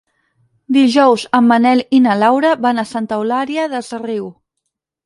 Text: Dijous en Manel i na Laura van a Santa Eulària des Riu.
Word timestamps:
Dijous 0.77 1.25
en 1.41 1.45
Manel 1.51 1.85
i 1.99 2.01
na 2.09 2.17
Laura 2.25 2.57
van 2.65 2.87
a 2.87 2.89
Santa 2.95 3.21
Eulària 3.21 3.71
des 3.77 3.97
Riu. 4.09 4.33